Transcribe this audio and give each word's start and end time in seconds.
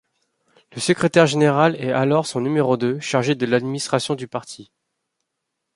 Le 0.73 0.79
secrétaire 0.81 1.27
général 1.27 1.75
est 1.75 1.91
alors 1.91 2.25
son 2.25 2.41
numéro 2.41 2.75
deux, 2.75 2.99
chargé 3.01 3.35
de 3.35 3.45
l'administration 3.45 4.15
du 4.15 4.27
parti. 4.27 4.71